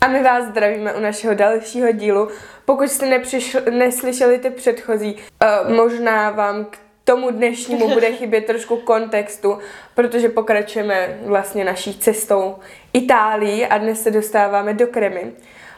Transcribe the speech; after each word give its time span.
A 0.00 0.06
my 0.08 0.22
vás 0.22 0.44
zdravíme 0.44 0.92
u 0.94 1.00
našeho 1.00 1.34
dalšího 1.34 1.92
dílu. 1.92 2.28
Pokud 2.64 2.88
jste 2.88 3.06
nepřišl, 3.06 3.60
neslyšeli 3.70 4.38
ty 4.38 4.50
předchozí, 4.50 5.14
uh, 5.14 5.76
možná 5.76 6.30
vám 6.30 6.64
k 6.64 6.78
tomu 7.04 7.30
dnešnímu 7.30 7.88
bude 7.94 8.12
chybět 8.12 8.46
trošku 8.46 8.76
kontextu, 8.76 9.58
protože 9.94 10.28
pokračujeme 10.28 11.18
vlastně 11.26 11.64
naší 11.64 11.98
cestou 11.98 12.56
Itálii 12.92 13.66
a 13.66 13.78
dnes 13.78 14.02
se 14.02 14.10
dostáváme 14.10 14.74
do 14.74 14.86
Kremy. 14.86 15.32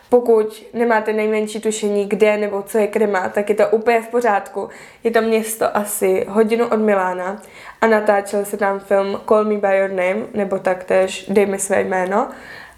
Pokud 0.08 0.64
nemáte 0.72 1.12
nejmenší 1.12 1.60
tušení, 1.60 2.08
kde 2.08 2.36
nebo 2.36 2.62
co 2.62 2.78
je 2.78 2.86
Krema, 2.86 3.28
tak 3.28 3.48
je 3.48 3.54
to 3.54 3.68
úplně 3.68 4.02
v 4.02 4.08
pořádku. 4.08 4.68
Je 5.04 5.10
to 5.10 5.22
město 5.22 5.76
asi 5.76 6.26
hodinu 6.28 6.66
od 6.66 6.80
Milána 6.80 7.42
a 7.80 7.86
natáčel 7.86 8.44
se 8.44 8.56
tam 8.56 8.80
film 8.80 9.20
Call 9.28 9.44
Me 9.44 9.56
By 9.58 9.76
Your 9.76 9.90
Name, 9.90 10.26
nebo 10.34 10.58
taktéž 10.58 11.26
Dej 11.28 11.46
mi 11.46 11.58
své 11.58 11.80
jméno. 11.80 12.28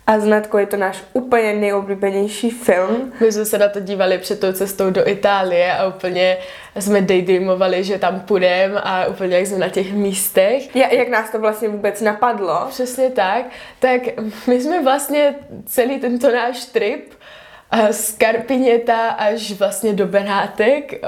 A 0.06 0.18
s 0.18 0.24
Natkou 0.24 0.58
je 0.58 0.66
to 0.66 0.76
náš 0.76 1.02
úplně 1.12 1.52
nejoblíbenější 1.52 2.50
film. 2.50 3.12
My 3.20 3.32
jsme 3.32 3.44
se 3.44 3.58
na 3.58 3.68
to 3.68 3.80
dívali 3.80 4.18
před 4.18 4.40
tou 4.40 4.52
cestou 4.52 4.90
do 4.90 5.08
Itálie 5.08 5.72
a 5.76 5.86
úplně 5.86 6.36
jsme 6.78 7.00
daydreamovali, 7.00 7.84
že 7.84 7.98
tam 7.98 8.20
půjdeme 8.20 8.80
a 8.80 9.06
úplně 9.06 9.36
jak 9.36 9.46
jsme 9.46 9.58
na 9.58 9.68
těch 9.68 9.92
místech. 9.92 10.76
Ja, 10.76 10.88
jak 10.88 11.08
nás 11.08 11.30
to 11.30 11.38
vlastně 11.38 11.68
vůbec 11.68 12.00
napadlo? 12.00 12.66
Přesně 12.68 13.10
tak. 13.10 13.44
Tak 13.78 14.02
my 14.46 14.60
jsme 14.60 14.82
vlastně 14.82 15.34
celý 15.66 16.00
tento 16.00 16.30
náš 16.30 16.64
trip 16.64 17.12
eh, 17.72 17.92
z 17.92 18.12
Karpiněta 18.12 19.08
až 19.08 19.52
vlastně 19.52 19.92
do 19.92 20.06
Benátek 20.06 20.92
eh, 20.92 20.98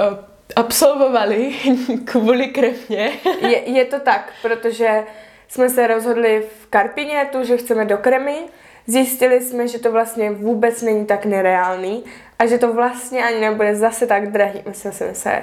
absolvovali 0.57 1.55
kvůli 2.05 2.47
kremě. 2.47 3.11
Je, 3.41 3.71
je 3.71 3.85
to 3.85 4.01
tak, 4.01 4.33
protože 4.43 5.03
jsme 5.49 5.69
se 5.69 5.87
rozhodli 5.87 6.45
v 6.63 6.67
Karpinětu, 6.67 7.45
že 7.45 7.57
chceme 7.57 7.85
do 7.85 7.99
Kremy. 7.99 8.39
Zjistili 8.87 9.41
jsme, 9.41 9.69
že 9.69 9.79
to 9.79 9.93
vlastně 9.93 10.31
vůbec 10.31 10.83
není 10.83 11.07
tak 11.07 11.25
nereálný 11.25 12.05
a 12.39 12.47
že 12.47 12.59
to 12.59 12.73
vlastně 12.73 13.25
ani 13.25 13.41
nebude 13.41 13.77
zase 13.77 14.07
tak 14.07 14.33
drahý. 14.33 14.63
My 14.67 14.75
jsme 14.75 14.93
si 14.93 15.05
mysleli, 15.05 15.43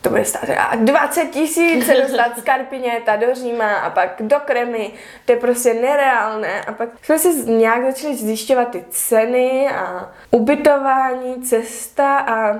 to 0.00 0.10
bude 0.10 0.24
stát 0.24 0.44
a 0.58 0.76
20 0.76 1.24
tisíc 1.24 1.86
se 1.86 1.94
dostat 1.94 2.38
z 2.38 2.42
Karpiněta 2.42 3.16
do 3.16 3.34
Říma 3.34 3.74
a 3.74 3.90
pak 3.90 4.14
do 4.20 4.36
Kremy. 4.44 4.90
To 5.24 5.32
je 5.32 5.38
prostě 5.38 5.74
nereálné. 5.74 6.62
A 6.62 6.72
pak 6.72 6.88
jsme 7.02 7.18
si 7.18 7.50
nějak 7.50 7.84
začali 7.84 8.16
zjišťovat 8.16 8.70
ty 8.70 8.84
ceny 8.90 9.68
a 9.68 10.12
ubytování, 10.30 11.42
cesta 11.42 12.18
a 12.18 12.58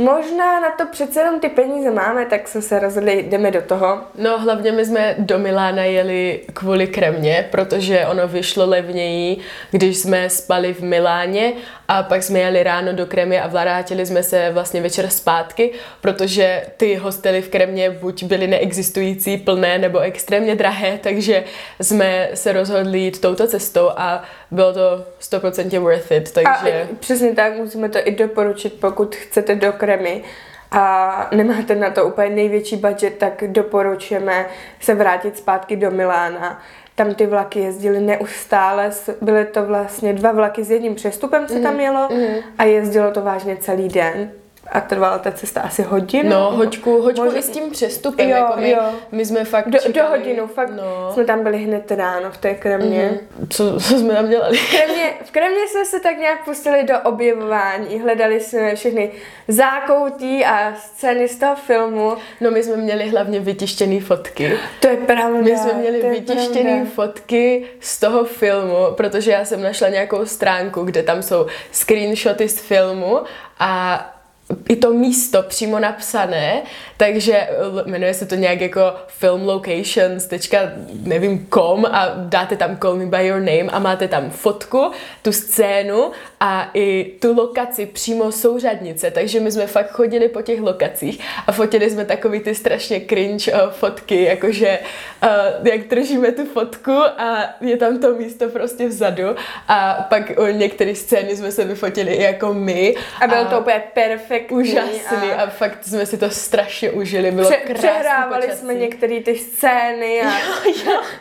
Možná 0.00 0.60
na 0.60 0.70
to 0.70 0.86
přece 0.86 1.20
jenom 1.20 1.40
ty 1.40 1.48
peníze 1.48 1.90
máme, 1.90 2.26
tak 2.26 2.48
jsme 2.48 2.62
se 2.62 2.78
rozhodli, 2.78 3.22
jdeme 3.28 3.50
do 3.50 3.62
toho. 3.62 4.00
No 4.14 4.38
hlavně 4.38 4.72
my 4.72 4.84
jsme 4.84 5.14
do 5.18 5.38
Milána 5.38 5.84
jeli 5.84 6.40
kvůli 6.52 6.86
kremě, 6.86 7.48
protože 7.50 8.06
ono 8.06 8.28
vyšlo 8.28 8.66
levněji, 8.66 9.36
když 9.70 9.98
jsme 9.98 10.30
spali 10.30 10.74
v 10.74 10.80
Miláně 10.80 11.52
a 11.88 12.02
pak 12.02 12.22
jsme 12.22 12.38
jeli 12.38 12.62
ráno 12.62 12.92
do 12.92 13.06
Kremy 13.06 13.40
a 13.40 13.46
vrátili 13.46 14.06
jsme 14.06 14.22
se 14.22 14.50
vlastně 14.52 14.80
večer 14.80 15.08
zpátky, 15.08 15.72
protože 16.00 16.62
ty 16.76 16.94
hostely 16.94 17.42
v 17.42 17.48
Kremě 17.48 17.90
buď 17.90 18.24
byly 18.24 18.46
neexistující, 18.46 19.36
plné 19.36 19.78
nebo 19.78 19.98
extrémně 19.98 20.54
drahé, 20.54 20.98
takže 21.02 21.44
jsme 21.80 22.28
se 22.34 22.52
rozhodli 22.52 22.98
jít 22.98 23.20
touto 23.20 23.46
cestou 23.46 23.90
a 23.96 24.22
bylo 24.50 24.72
to 24.72 25.04
100% 25.20 25.80
worth 25.80 26.12
it, 26.12 26.32
takže... 26.32 26.88
A 26.92 26.94
přesně 27.00 27.34
tak, 27.34 27.56
musíme 27.56 27.88
to 27.88 27.98
i 28.04 28.10
doporučit, 28.10 28.80
pokud 28.80 29.16
chcete 29.16 29.54
do 29.54 29.72
Kremy 29.90 30.22
a 30.70 31.28
nemáte 31.34 31.74
na 31.74 31.90
to 31.90 32.04
úplně 32.04 32.30
největší 32.30 32.76
budget, 32.76 33.18
tak 33.18 33.42
doporučujeme 33.46 34.46
se 34.80 34.94
vrátit 34.94 35.36
zpátky 35.38 35.76
do 35.76 35.90
Milána. 35.90 36.62
Tam 36.94 37.14
ty 37.14 37.26
vlaky 37.26 37.60
jezdily 37.60 38.00
neustále, 38.00 38.90
byly 39.20 39.44
to 39.44 39.66
vlastně 39.66 40.12
dva 40.12 40.32
vlaky 40.32 40.64
s 40.64 40.70
jedním 40.70 40.94
přestupem, 40.94 41.46
co 41.46 41.58
tam 41.62 41.80
jelo 41.80 42.08
Mhm. 42.10 42.34
a 42.58 42.64
jezdilo 42.64 43.10
to 43.10 43.20
vážně 43.22 43.56
celý 43.56 43.88
den. 43.88 44.30
A 44.72 44.80
trvala 44.80 45.18
ta 45.18 45.32
cesta 45.32 45.60
asi 45.60 45.82
hodinu. 45.82 46.30
No, 46.30 46.50
hoďku, 46.50 47.02
hoďku 47.02 47.24
Možná- 47.24 47.38
i 47.38 47.42
s 47.42 47.48
tím 47.50 47.70
přestupem, 47.70 48.28
Jo, 48.28 48.36
jako 48.36 48.52
my, 48.60 48.70
jo. 48.70 48.82
my 49.12 49.24
jsme 49.26 49.44
fakt 49.44 49.64
Do, 49.68 49.78
do 49.86 49.92
čekali, 49.92 50.18
hodinu, 50.18 50.46
fakt 50.46 50.70
no. 50.70 51.10
jsme 51.12 51.24
tam 51.24 51.42
byli 51.42 51.58
hned 51.58 51.90
ráno 51.90 52.30
v 52.30 52.36
té 52.38 52.54
Kremě. 52.54 53.20
Co, 53.50 53.80
co 53.80 53.98
jsme 53.98 54.14
tam 54.14 54.28
dělali? 54.28 54.56
V 54.58 54.70
Kremě, 54.70 55.12
v 55.24 55.30
Kremě 55.30 55.68
jsme 55.68 55.84
se 55.84 56.00
tak 56.00 56.18
nějak 56.18 56.44
pustili 56.44 56.82
do 56.84 56.94
objevování, 57.04 57.98
hledali 58.00 58.40
jsme 58.40 58.74
všechny 58.76 59.10
zákoutí 59.48 60.44
a 60.44 60.74
scény 60.76 61.28
z 61.28 61.38
toho 61.38 61.56
filmu. 61.56 62.16
No 62.40 62.50
my 62.50 62.62
jsme 62.62 62.76
měli 62.76 63.08
hlavně 63.08 63.40
vytištěné 63.40 64.00
fotky. 64.00 64.52
To 64.80 64.88
je 64.88 64.96
pravda. 64.96 65.40
My 65.40 65.56
jsme 65.56 65.72
měli 65.72 66.02
vytištěné 66.10 66.84
fotky 66.84 67.66
z 67.80 68.00
toho 68.00 68.24
filmu, 68.24 68.76
protože 68.96 69.30
já 69.30 69.44
jsem 69.44 69.62
našla 69.62 69.88
nějakou 69.88 70.26
stránku, 70.26 70.82
kde 70.84 71.02
tam 71.02 71.22
jsou 71.22 71.46
screenshoty 71.72 72.48
z 72.48 72.60
filmu 72.60 73.18
a 73.58 74.00
i 74.68 74.76
to 74.76 74.92
místo 74.92 75.42
přímo 75.42 75.78
napsané, 75.78 76.62
takže 76.96 77.48
l- 77.58 77.82
jmenuje 77.86 78.14
se 78.14 78.26
to 78.26 78.34
nějak 78.34 78.60
jako 78.60 78.92
filmlocations.nevím 79.08 81.46
kom 81.46 81.84
a 81.86 82.08
dáte 82.16 82.56
tam 82.56 82.76
Call 82.76 82.96
Me 82.96 83.06
By 83.06 83.26
Your 83.26 83.40
Name 83.40 83.70
a 83.72 83.78
máte 83.78 84.08
tam 84.08 84.30
fotku, 84.30 84.90
tu 85.22 85.32
scénu 85.32 86.10
a 86.42 86.70
i 86.74 87.04
tu 87.20 87.34
lokaci 87.36 87.86
přímo 87.86 88.32
souřadnice, 88.32 89.10
takže 89.10 89.40
my 89.40 89.52
jsme 89.52 89.66
fakt 89.66 89.90
chodili 89.90 90.28
po 90.28 90.42
těch 90.42 90.60
lokacích 90.60 91.20
a 91.46 91.52
fotili 91.52 91.90
jsme 91.90 92.04
takový 92.04 92.40
ty 92.40 92.54
strašně 92.54 93.00
cringe 93.00 93.52
uh, 93.52 93.70
fotky, 93.70 94.24
jakože 94.24 94.78
uh, 95.22 95.66
jak 95.66 95.80
držíme 95.88 96.32
tu 96.32 96.44
fotku 96.46 96.92
a 96.92 97.54
je 97.60 97.76
tam 97.76 98.00
to 98.00 98.14
místo 98.14 98.48
prostě 98.48 98.88
vzadu 98.88 99.24
a 99.68 100.06
pak 100.10 100.22
u 100.38 100.46
některé 100.46 100.94
scény 100.94 101.36
jsme 101.36 101.52
se 101.52 101.64
vyfotili 101.64 102.14
i 102.14 102.22
jako 102.22 102.54
my. 102.54 102.94
A 103.20 103.26
bylo 103.26 103.44
to 103.44 103.60
úplně 103.60 103.82
perfektní. 103.94 104.56
úžasný 104.56 105.32
a, 105.32 105.34
A 105.36 105.42
a 105.42 105.46
fakt 105.50 105.84
jsme 105.84 106.06
si 106.06 106.18
to 106.18 106.30
strašně 106.30 106.90
užili, 106.90 107.30
bylo 107.30 107.48
pře- 107.50 107.56
krásný 107.60 107.88
přehrávali 107.88 108.42
počasí. 108.42 108.60
jsme 108.60 108.74
některé 108.74 109.20
ty 109.20 109.36
scény 109.38 110.20
a 110.22 110.30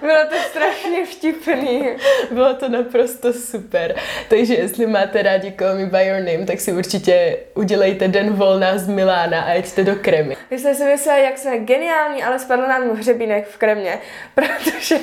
bylo 0.01 0.19
to 0.30 0.36
strašně 0.50 1.06
vtipný. 1.06 1.84
Bylo 2.31 2.53
to 2.53 2.69
naprosto 2.69 3.34
super. 3.34 3.96
Takže 4.30 4.53
jestli 4.56 4.88
máte 4.88 5.08
rádi 5.15 5.51
Call 5.51 5.75
Me 5.75 5.85
By 5.85 6.05
Your 6.05 6.19
Name, 6.19 6.45
tak 6.45 6.59
si 6.59 6.73
určitě 6.73 7.37
udělejte 7.53 8.07
den 8.07 8.33
volna 8.33 8.77
z 8.77 8.87
Milána 8.87 9.41
a 9.41 9.51
jeďte 9.51 9.83
do 9.83 9.95
Kremy. 9.95 10.37
My 10.51 10.59
jsme 10.59 10.75
si 10.75 10.83
mysleli, 10.83 11.23
jak 11.23 11.37
jsme 11.37 11.57
geniální, 11.57 12.23
ale 12.23 12.39
spadl 12.39 12.61
nám 12.61 12.89
hřebínek 12.89 13.47
v 13.47 13.57
Kremě, 13.57 13.99
protože 14.35 14.95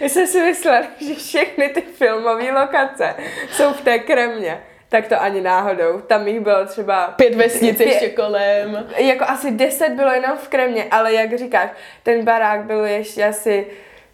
my 0.00 0.08
jsme 0.08 0.26
si 0.26 0.42
mysleli, 0.42 0.86
že 1.08 1.14
všechny 1.14 1.68
ty 1.68 1.80
filmové 1.80 2.52
lokace 2.52 3.14
jsou 3.50 3.72
v 3.72 3.80
té 3.80 3.98
Kremě. 3.98 4.58
Tak 4.88 5.08
to 5.08 5.22
ani 5.22 5.40
náhodou. 5.40 6.00
Tam 6.00 6.28
jich 6.28 6.40
bylo 6.40 6.66
třeba... 6.66 7.06
Pět 7.16 7.34
vesnic 7.34 7.78
pě- 7.78 7.86
ještě 7.86 8.08
kolem. 8.08 8.88
Jako 8.96 9.24
asi 9.24 9.50
deset 9.50 9.88
bylo 9.88 10.10
jenom 10.10 10.38
v 10.38 10.48
Kremě, 10.48 10.84
ale 10.90 11.12
jak 11.14 11.38
říkáš, 11.38 11.70
ten 12.02 12.24
barák 12.24 12.64
byl 12.64 12.84
ještě 12.84 13.24
asi 13.24 13.66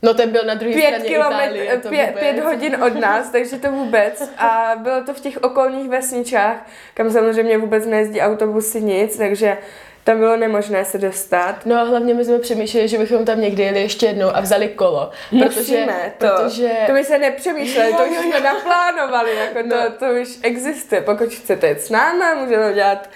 No 0.02 0.14
ten 0.14 0.30
byl 0.30 0.42
na 0.44 0.54
druhé 0.54 0.74
pět, 0.74 0.86
straně 0.94 1.08
Itálie, 1.08 1.50
kilometr, 1.58 1.82
to 1.82 1.88
pět, 1.88 2.14
pět 2.18 2.38
hodin 2.44 2.82
od 2.84 3.00
nás, 3.00 3.30
takže 3.32 3.56
to 3.58 3.70
vůbec. 3.70 4.30
A 4.38 4.72
bylo 4.76 5.04
to 5.04 5.14
v 5.14 5.20
těch 5.20 5.36
okolních 5.42 5.88
vesničách, 5.88 6.66
kam 6.94 7.10
samozřejmě 7.10 7.58
vůbec 7.58 7.86
nejezdí 7.86 8.20
autobusy 8.20 8.80
nic, 8.82 9.16
takže 9.16 9.58
tam 10.04 10.18
bylo 10.18 10.36
nemožné 10.36 10.84
se 10.84 10.98
dostat. 10.98 11.66
No 11.66 11.76
a 11.80 11.82
hlavně 11.82 12.14
my 12.14 12.24
jsme 12.24 12.38
přemýšleli, 12.38 12.88
že 12.88 12.98
bychom 12.98 13.24
tam 13.24 13.40
někdy 13.40 13.62
jeli 13.62 13.80
ještě 13.80 14.06
jednou 14.06 14.28
a 14.36 14.40
vzali 14.40 14.68
kolo. 14.68 15.10
Musíme 15.32 16.12
to. 16.18 16.26
protože 16.26 16.70
To 16.86 16.92
my 16.92 17.04
se 17.04 17.18
nepřemýšleli, 17.18 17.92
to 17.94 18.04
už 18.04 18.16
jsme 18.18 18.40
naplánovali, 18.40 19.36
jako 19.36 19.58
No. 19.68 19.76
to, 19.76 20.06
to 20.06 20.12
už 20.22 20.28
existuje. 20.42 21.00
Pokud 21.00 21.28
chcete 21.28 21.68
jít 21.68 21.80
s 21.80 21.90
náma, 21.90 22.34
můžeme 22.34 22.72
dělat 22.74 23.10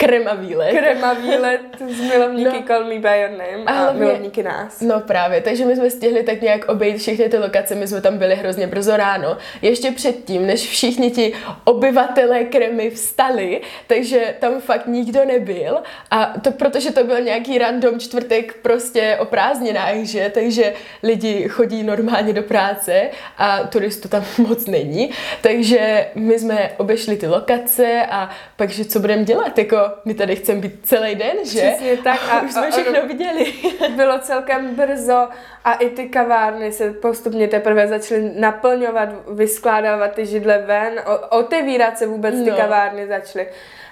krem 0.00 0.28
a 0.28 0.34
výlet. 0.34 0.70
krema 0.70 1.12
výlet 1.12 1.60
z 1.88 2.00
milovníky 2.00 2.50
No. 2.60 2.62
Call 2.66 2.84
Me 2.84 2.98
By 2.98 3.20
Your 3.20 3.30
Name 3.30 3.64
a, 3.66 3.70
A 3.70 3.72
hlavně- 3.72 4.00
milovníky 4.00 4.42
nás. 4.42 4.80
No 4.80 5.00
právě, 5.00 5.40
takže 5.40 5.64
my 5.64 5.76
jsme 5.76 5.90
stihli 5.90 6.22
tak 6.22 6.40
nějak 6.42 6.64
obejít 6.68 6.98
všechny 6.98 7.28
ty 7.28 7.38
lokace, 7.38 7.74
my 7.74 7.88
jsme 7.88 8.00
tam 8.00 8.18
byli 8.18 8.34
hrozně 8.34 8.66
brzo 8.66 8.96
ráno, 8.96 9.36
ještě 9.62 9.90
předtím, 9.92 10.46
než 10.46 10.68
všichni 10.68 11.10
ti 11.10 11.32
obyvatelé 11.64 12.44
Kremy 12.44 12.90
vstali, 12.90 13.60
takže 13.86 14.34
tam 14.38 14.60
fakt 14.60 14.86
nikdo 14.86 15.24
nebyl 15.24 15.78
a 16.10 16.32
to 16.42 16.50
protože 16.50 16.92
to 16.92 17.04
byl 17.04 17.20
nějaký 17.20 17.58
random 17.58 18.00
čtvrtek 18.00 18.56
prostě 18.62 19.16
o 19.20 19.24
prázdninách, 19.24 19.94
že, 19.96 20.30
takže 20.34 20.72
lidi 21.02 21.48
chodí 21.48 21.82
normálně 21.82 22.32
do 22.32 22.42
práce 22.42 23.10
a 23.38 23.58
turistů 23.58 24.08
tam 24.08 24.24
moc 24.38 24.66
není, 24.66 25.10
takže 25.40 26.06
my 26.14 26.38
jsme 26.38 26.70
obešli 26.76 27.16
ty 27.16 27.26
lokace 27.26 28.06
a 28.10 28.30
pak, 28.56 28.70
že 28.70 28.84
co 28.84 29.00
budeme 29.00 29.24
dělat, 29.24 29.58
jako 29.58 29.87
my 30.04 30.14
tady 30.14 30.36
chceme 30.36 30.60
být 30.60 30.80
celý 30.86 31.14
den, 31.14 31.36
že? 31.44 31.60
Přesně 31.60 31.96
tak. 31.96 32.20
A, 32.32 32.40
už 32.40 32.52
jsme 32.52 32.68
a- 32.68 32.70
všechno 32.70 33.06
viděli. 33.06 33.52
bylo 33.96 34.18
celkem 34.18 34.74
brzo 34.74 35.28
a 35.64 35.72
i 35.74 35.90
ty 35.90 36.08
kavárny 36.08 36.72
se 36.72 36.92
postupně 36.92 37.48
teprve 37.48 37.86
začaly 37.88 38.32
naplňovat, 38.36 39.08
vyskládávat 39.34 40.12
ty 40.14 40.26
židle 40.26 40.58
ven, 40.58 41.00
o, 41.06 41.38
otevírat 41.38 41.98
se 41.98 42.06
vůbec 42.06 42.34
ty 42.34 42.50
No. 42.50 42.56
kavárny 42.56 43.06
začaly. 43.06 43.48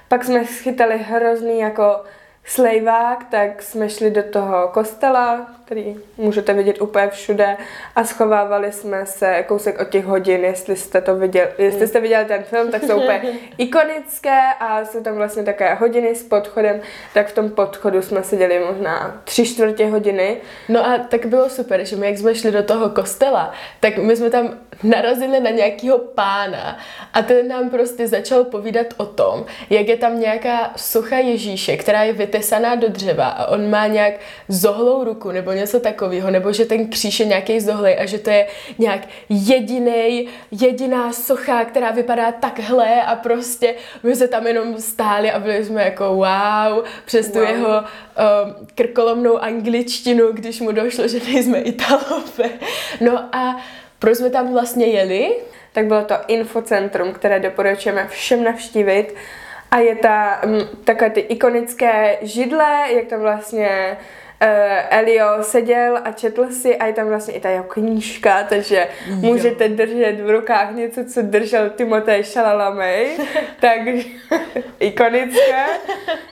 Pak 0.08 0.24
jsme 0.24 0.44
schytali 0.44 0.98
hrozný 0.98 1.60
jako 1.60 2.02
slejvák, 2.46 3.24
tak 3.30 3.62
jsme 3.62 3.88
šli 3.88 4.10
do 4.10 4.22
toho 4.22 4.68
kostela, 4.68 5.46
který 5.64 5.96
můžete 6.16 6.52
vidět 6.52 6.80
úplně 6.80 7.08
všude 7.08 7.56
a 7.96 8.04
schovávali 8.04 8.72
jsme 8.72 9.06
se 9.06 9.44
kousek 9.48 9.80
od 9.80 9.88
těch 9.88 10.04
hodin, 10.04 10.44
jestli 10.44 10.76
jste 10.76 11.00
to 11.00 11.16
viděli, 11.16 11.48
jestli 11.58 11.86
jste 11.86 12.00
viděli 12.00 12.24
ten 12.24 12.42
film, 12.42 12.70
tak 12.70 12.82
jsou 12.82 12.96
úplně 12.96 13.22
ikonické 13.58 14.40
a 14.60 14.84
jsou 14.84 15.02
tam 15.02 15.14
vlastně 15.14 15.42
také 15.42 15.74
hodiny 15.74 16.14
s 16.14 16.22
podchodem, 16.22 16.80
tak 17.14 17.28
v 17.28 17.34
tom 17.34 17.50
podchodu 17.50 18.02
jsme 18.02 18.22
seděli 18.22 18.64
možná 18.72 19.20
tři 19.24 19.46
čtvrtě 19.46 19.86
hodiny. 19.86 20.36
No 20.68 20.86
a 20.86 20.98
tak 20.98 21.26
bylo 21.26 21.50
super, 21.50 21.84
že 21.84 21.96
my 21.96 22.06
jak 22.06 22.18
jsme 22.18 22.34
šli 22.34 22.50
do 22.50 22.62
toho 22.62 22.90
kostela, 22.90 23.52
tak 23.80 23.98
my 23.98 24.16
jsme 24.16 24.30
tam 24.30 24.58
narazili 24.82 25.40
na 25.40 25.50
nějakého 25.50 25.98
pána 25.98 26.78
a 27.12 27.22
ten 27.22 27.48
nám 27.48 27.70
prostě 27.70 28.08
začal 28.08 28.44
povídat 28.44 28.86
o 28.96 29.06
tom, 29.06 29.44
jak 29.70 29.88
je 29.88 29.96
tam 29.96 30.20
nějaká 30.20 30.72
socha 30.76 31.16
Ježíše, 31.16 31.76
která 31.76 32.02
je 32.02 32.12
vytesaná 32.12 32.74
do 32.74 32.88
dřeva 32.88 33.26
a 33.26 33.46
on 33.46 33.70
má 33.70 33.86
nějak 33.86 34.14
zohlou 34.48 35.04
ruku 35.04 35.30
nebo 35.30 35.52
něco 35.52 35.80
takového, 35.80 36.30
nebo 36.30 36.52
že 36.52 36.64
ten 36.64 36.88
kříž 36.88 37.20
je 37.20 37.26
nějaký 37.26 37.60
zohlej 37.60 37.96
a 38.00 38.06
že 38.06 38.18
to 38.18 38.30
je 38.30 38.46
nějak 38.78 39.00
jediný, 39.28 40.28
jediná 40.50 41.12
socha, 41.12 41.64
která 41.64 41.90
vypadá 41.90 42.32
takhle 42.32 43.02
a 43.02 43.16
prostě 43.16 43.74
my 44.02 44.16
se 44.16 44.28
tam 44.28 44.46
jenom 44.46 44.80
stáli 44.80 45.32
a 45.32 45.38
byli 45.38 45.64
jsme 45.64 45.82
jako 45.84 46.04
wow, 46.04 46.84
přes 47.04 47.30
tu 47.32 47.38
Wow. 47.38 47.48
jeho 47.48 47.68
um, 47.68 48.66
krkolomnou 48.74 49.38
angličtinu, 49.38 50.32
když 50.32 50.60
mu 50.60 50.72
došlo, 50.72 51.08
že 51.08 51.20
nejsme 51.32 51.58
Italové. 51.58 52.50
No 53.00 53.24
a 53.32 53.56
proč 53.98 54.18
jsme 54.18 54.30
tam 54.30 54.52
vlastně 54.52 54.86
jeli? 54.86 55.36
tak 55.76 55.86
bylo 55.86 56.04
to 56.04 56.14
infocentrum, 56.26 57.12
které 57.12 57.40
doporučujeme 57.40 58.08
všem 58.08 58.44
navštívit. 58.44 59.14
A 59.70 59.78
je 59.78 59.96
ta 59.96 60.40
mm, 60.44 60.60
takové 60.84 61.10
ty 61.10 61.20
ikonické 61.20 62.18
židle, 62.22 62.84
jak 62.92 63.06
tam 63.06 63.20
vlastně 63.20 63.96
Elio 64.90 65.42
seděl 65.42 66.00
a 66.04 66.12
četl 66.12 66.46
si 66.50 66.76
a 66.76 66.86
je 66.86 66.92
tam 66.92 67.08
vlastně 67.08 67.34
i 67.34 67.40
ta 67.40 67.50
jeho 67.50 67.64
knížka, 67.64 68.42
takže 68.42 68.88
jo. 69.06 69.16
můžete 69.16 69.68
držet 69.68 70.20
v 70.20 70.30
rukách 70.30 70.74
něco, 70.74 71.04
co 71.04 71.22
držel 71.22 71.70
Timotej 71.70 72.24
Šalalamej, 72.24 73.18
takže 73.60 74.08
ikonické. 74.80 75.64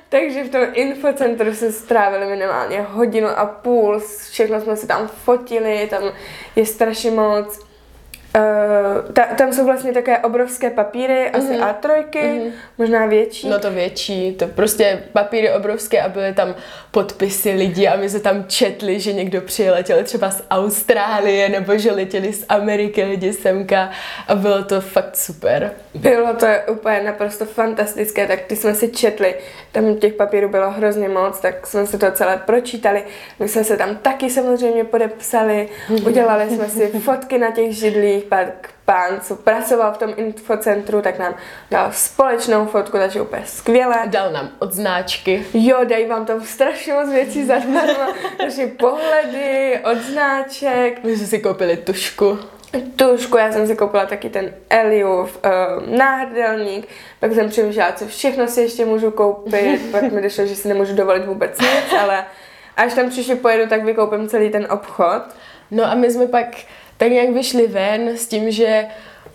Takže 0.08 0.44
v 0.44 0.50
tom 0.50 0.62
infocentru 0.72 1.54
se 1.54 1.72
strávili 1.72 2.26
minimálně 2.26 2.80
hodinu 2.80 3.28
a 3.28 3.46
půl, 3.46 4.00
všechno 4.30 4.60
jsme 4.60 4.76
si 4.76 4.86
tam 4.86 5.08
fotili, 5.08 5.86
tam 5.90 6.02
je 6.56 6.66
strašně 6.66 7.10
moc 7.10 7.73
Uh, 8.36 9.12
ta, 9.12 9.24
tam 9.24 9.52
jsou 9.52 9.64
vlastně 9.64 9.92
také 9.92 10.18
obrovské 10.18 10.70
papíry, 10.70 11.30
asi 11.30 11.52
Mhm. 11.52 11.62
A3, 11.62 12.04
mm-hmm. 12.12 12.50
možná 12.78 13.06
větší. 13.06 13.48
No 13.48 13.58
to 13.58 13.70
větší, 13.70 14.32
to 14.32 14.46
prostě 14.46 15.02
papíry 15.12 15.52
obrovské 15.52 16.02
a 16.02 16.08
byly 16.08 16.32
tam 16.34 16.54
podpisy 16.90 17.50
lidí 17.50 17.88
a 17.88 17.96
my 17.96 18.10
se 18.10 18.20
tam 18.20 18.44
četli, 18.46 19.00
že 19.00 19.12
někdo 19.12 19.40
přiletěl 19.40 20.04
třeba 20.04 20.30
z 20.30 20.42
Austrálie 20.50 21.48
nebo 21.48 21.78
že 21.78 21.92
letěli 21.92 22.32
z 22.32 22.44
Ameriky 22.48 23.04
lidi 23.04 23.32
semka 23.32 23.90
a 24.28 24.34
bylo 24.34 24.64
to 24.64 24.80
fakt 24.80 25.16
super. 25.16 25.72
Bylo 25.94 26.34
to 26.34 26.46
úplně 26.72 27.02
naprosto 27.02 27.44
fantastické, 27.44 28.26
tak 28.26 28.40
ty 28.40 28.56
jsme 28.56 28.74
si 28.74 28.88
četli, 28.88 29.34
tam 29.72 29.96
těch 29.96 30.12
papírů 30.12 30.48
bylo 30.48 30.70
hrozně 30.70 31.08
moc, 31.08 31.40
tak 31.40 31.66
jsme 31.66 31.86
si 31.86 31.98
to 31.98 32.12
celé 32.12 32.36
pročítali. 32.46 33.04
My 33.38 33.48
jsme 33.48 33.64
se 33.64 33.76
tam 33.76 33.96
taky 33.96 34.30
samozřejmě 34.30 34.84
podepsali, 34.84 35.68
udělali 36.06 36.50
jsme 36.50 36.68
si 36.68 36.86
fotky 36.86 37.38
na 37.38 37.50
těch 37.50 37.72
židlích, 37.72 38.23
pak 38.28 38.68
pán, 38.84 39.20
co 39.20 39.36
pracoval 39.36 39.92
v 39.92 39.98
tom 39.98 40.12
infocentru, 40.16 41.02
tak 41.02 41.18
nám 41.18 41.34
dal 41.70 41.88
společnou 41.92 42.66
fotku, 42.66 42.98
takže 42.98 43.20
úplně 43.20 43.42
skvělé. 43.46 44.02
Dal 44.06 44.32
nám 44.32 44.50
odznáčky. 44.58 45.46
Jo, 45.54 45.78
dají 45.84 46.06
vám 46.06 46.26
tam 46.26 46.44
strašně 46.44 46.92
moc 46.92 47.10
věcí 47.10 47.46
zadarmo, 47.46 48.12
takže 48.38 48.66
pohledy, 48.66 49.80
odznáček, 49.92 51.04
My 51.04 51.16
jsme 51.16 51.26
si 51.26 51.38
koupili 51.38 51.76
tušku. 51.76 52.38
tušku, 52.96 53.36
já 53.36 53.52
jsem 53.52 53.66
si 53.66 53.76
koupila 53.76 54.06
taky 54.06 54.30
ten 54.30 54.54
Eliův 54.70 55.38
uh, 55.44 55.96
náhrdelník, 55.98 56.88
pak 57.20 57.32
jsem 57.32 57.48
přemýšlela, 57.48 57.92
co 57.92 58.06
všechno 58.06 58.48
si 58.48 58.60
ještě 58.60 58.84
můžu 58.84 59.10
koupit, 59.10 59.80
pak 59.92 60.02
mi 60.02 60.22
došlo, 60.22 60.46
že 60.46 60.56
si 60.56 60.68
nemůžu 60.68 60.94
dovolit 60.94 61.24
vůbec 61.24 61.60
nic, 61.60 62.00
ale 62.00 62.24
až 62.76 62.94
tam 62.94 63.10
příště 63.10 63.36
pojedu, 63.36 63.68
tak 63.68 63.84
vykoupím 63.84 64.28
celý 64.28 64.50
ten 64.50 64.66
obchod. 64.70 65.22
No 65.70 65.84
a 65.84 65.94
my 65.94 66.10
jsme 66.10 66.26
pak 66.26 66.46
tak 67.04 67.12
nějak 67.12 67.30
vyšli 67.30 67.66
ven 67.66 68.08
s 68.08 68.26
tím, 68.26 68.50
že 68.50 68.86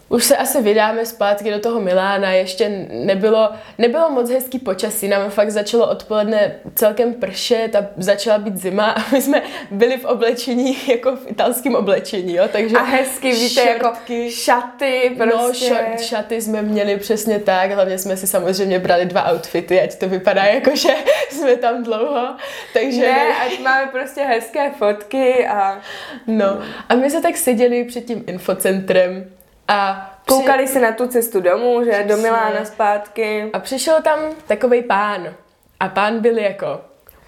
už 0.09 0.23
se 0.23 0.37
asi 0.37 0.61
vydáme 0.61 1.05
zpátky 1.05 1.51
do 1.51 1.59
toho 1.59 1.81
Milána, 1.81 2.31
ještě 2.31 2.87
nebylo, 2.91 3.49
nebylo 3.77 4.09
moc 4.11 4.29
hezký 4.29 4.59
počasí, 4.59 5.07
nám 5.07 5.29
fakt 5.29 5.51
začalo 5.51 5.89
odpoledne 5.89 6.55
celkem 6.75 7.13
pršet 7.13 7.75
a 7.75 7.85
začala 7.97 8.37
být 8.37 8.57
zima 8.57 8.85
a 8.91 9.11
my 9.11 9.21
jsme 9.21 9.41
byli 9.71 9.97
v 9.97 10.05
oblečení, 10.05 10.77
jako 10.87 11.15
v 11.15 11.27
italském 11.27 11.75
oblečení, 11.75 12.35
jo, 12.35 12.43
takže 12.51 12.77
A 12.77 12.83
hezky, 12.83 13.31
víte, 13.31 13.61
jako 13.61 13.85
šortky, 13.85 14.31
šaty, 14.31 15.11
prostě. 15.17 15.69
No, 15.69 15.75
ša- 15.75 15.97
šaty 15.97 16.41
jsme 16.41 16.61
měli 16.61 16.97
přesně 16.97 17.39
tak, 17.39 17.71
hlavně 17.71 17.97
jsme 17.97 18.17
si 18.17 18.27
samozřejmě 18.27 18.79
brali 18.79 19.05
dva 19.05 19.31
outfity, 19.31 19.81
ať 19.81 19.95
to 19.95 20.09
vypadá 20.09 20.43
jako, 20.43 20.75
že 20.75 20.89
jsme 21.29 21.55
tam 21.55 21.83
dlouho, 21.83 22.27
takže... 22.73 23.01
ne, 23.01 23.35
ať 23.45 23.59
máme 23.59 23.87
prostě 23.91 24.21
hezké 24.21 24.71
fotky 24.71 25.47
a 25.47 25.81
No, 26.27 26.59
a 26.89 26.95
my 26.95 27.09
se 27.09 27.21
tak 27.21 27.37
seděli 27.37 27.83
před 27.83 28.05
tím 28.05 28.23
infocentrem 28.27 29.25
a 29.69 30.09
při- 30.25 30.33
koukali 30.35 30.67
se 30.67 30.79
na 30.79 30.91
tu 30.91 31.07
cestu 31.07 31.39
domů, 31.41 31.83
že 31.83 31.91
do 31.91 32.07
Přesně. 32.07 32.23
Milána 32.23 32.65
zpátky. 32.65 33.49
A 33.53 33.59
přišel 33.59 34.01
tam 34.01 34.19
takový 34.47 34.81
pán. 34.83 35.33
A 35.79 35.87
pán 35.89 36.19
byl 36.19 36.37
jako, 36.37 36.81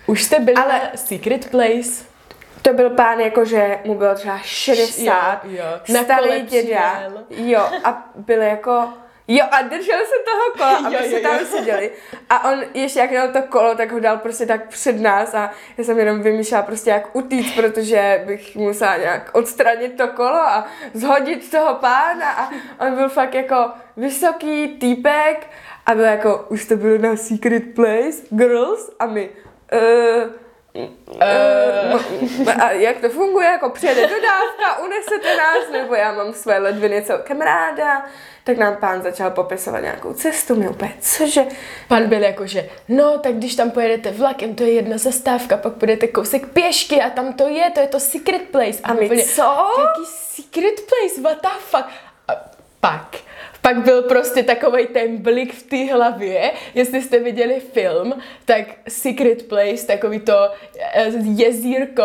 už 0.08 0.24
jste 0.24 0.40
byli 0.40 0.56
Ale- 0.58 0.74
na 0.74 0.80
Secret 0.96 1.50
Place? 1.52 2.12
To 2.62 2.74
byl 2.74 2.90
pán, 2.90 3.20
jakože 3.20 3.80
mu 3.84 3.96
bylo 3.96 4.16
třeba 4.16 4.38
60, 4.44 5.42
Jo, 5.46 5.52
jo. 5.52 5.94
Na 5.94 6.04
starý 6.04 6.42
děda. 6.42 7.02
Jo, 7.30 7.70
a 7.84 8.06
byl 8.16 8.42
jako... 8.42 8.88
Jo, 9.28 9.46
a 9.52 9.62
držel 9.62 10.00
se 10.00 10.16
toho 10.26 10.52
kola 10.58 10.88
a 10.88 10.90
my 10.90 10.96
Jo, 10.96 11.18
jo, 11.18 11.20
tam 11.24 11.40
jo. 11.40 11.46
seděli. 11.46 11.92
A 12.30 12.52
on 12.52 12.64
ještě 12.74 13.00
jak 13.00 13.10
měl 13.10 13.32
to 13.32 13.42
kolo, 13.42 13.76
tak 13.76 13.92
ho 13.92 14.00
dal 14.00 14.18
prostě 14.18 14.46
tak 14.46 14.68
před 14.68 15.02
nás 15.02 15.34
a 15.34 15.52
já 15.78 15.84
jsem 15.84 16.00
jenom 16.00 16.22
vymýšlela 16.22 16.64
prostě 16.64 16.90
jak 16.90 17.16
utíct, 17.16 17.56
protože 17.56 18.24
bych 18.28 18.56
musela 18.56 18.98
nějak 18.98 19.30
odstranit 19.34 19.98
to 19.98 20.08
kolo 20.08 20.40
a 20.40 20.68
zhodit 20.94 21.52
toho 21.52 21.76
pána 21.76 22.32
a 22.32 22.50
on 22.80 22.96
byl 22.96 23.10
fakt 23.10 23.34
jako 23.34 23.72
vysoký 23.98 24.68
týpek 24.68 25.48
a 25.86 25.96
byl 25.96 26.04
jako, 26.04 26.46
už 26.50 26.66
to 26.66 26.76
bylo 26.76 26.98
na 26.98 27.16
Secret 27.16 27.64
Place, 27.76 28.18
girls 28.30 28.92
a 29.00 29.06
my, 29.06 29.30
uh, 29.74 30.32
Uh, 30.74 32.62
a 32.62 32.72
jak 32.72 32.98
to 32.98 33.10
funguje, 33.10 33.48
jako 33.48 33.70
přijede 33.70 34.02
dodávka, 34.02 34.84
unesete 34.84 35.38
nás, 35.38 35.72
nebo 35.72 35.96
já 35.96 36.14
mám 36.14 36.34
své 36.34 36.58
ledviny 36.58 37.02
celkem 37.02 37.42
ráda, 37.42 38.06
tak 38.44 38.58
nám 38.58 38.76
pán 38.76 39.02
začal 39.02 39.32
popisovat 39.32 39.80
nějakou 39.80 40.14
cestu, 40.14 40.56
my 40.56 40.70
úplně, 40.70 40.94
cože, 41.00 41.46
Pan 41.88 42.08
byl 42.08 42.22
jako, 42.24 42.48
že 42.48 42.70
no, 42.88 43.18
tak 43.18 43.36
když 43.36 43.56
tam 43.56 43.72
pojedete 43.72 44.12
vlakem, 44.12 44.56
to 44.56 44.64
je 44.64 44.72
jedna 44.72 44.98
zastávka, 44.98 45.58
pak 45.58 45.74
půjdete 45.74 46.08
kousek 46.08 46.48
pěšky 46.48 47.02
a 47.02 47.10
tam 47.10 47.34
to 47.34 47.48
je, 47.48 47.72
to 47.72 47.80
je 47.80 47.88
to 47.88 48.00
Secret 48.00 48.42
Place. 48.42 48.80
A 48.84 48.94
my, 48.94 49.06
úplně, 49.06 49.24
co? 49.24 49.68
Jaký 49.80 50.06
Secret 50.06 50.76
Place, 50.76 51.22
what 51.22 51.42
the 51.42 51.60
fuck? 51.60 51.86
A 52.28 52.34
pak, 52.80 53.16
pak 53.62 53.78
byl 53.78 54.02
prostě 54.02 54.44
takový 54.44 54.88
ten 54.88 55.18
blik 55.18 55.54
v 55.54 55.64
té 55.64 55.94
hlavě, 55.94 56.52
jestli 56.74 57.02
jste 57.02 57.20
viděli 57.20 57.60
film, 57.60 58.14
tak 58.46 58.66
Secret 58.88 59.44
Place, 59.48 59.88
takový 59.88 60.20
to 60.20 60.50
eh, 60.80 61.12
jezírko 61.36 62.04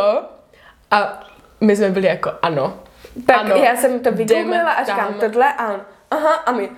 a 0.91 1.27
my 1.61 1.77
jsme 1.77 1.91
byli 1.91 2.07
jako 2.07 2.33
ano. 2.43 2.81
tak 3.27 3.37
ano, 3.37 3.57
já 3.57 3.77
jsem 3.77 4.01
to 4.01 4.13
vygooglila 4.13 4.73
a 4.73 4.85
říkám 4.85 5.15
tam. 5.15 5.21
tohle 5.21 5.53
a 5.59 5.73
on, 5.73 5.81
aha, 6.11 6.33
a 6.35 6.53
my, 6.53 6.69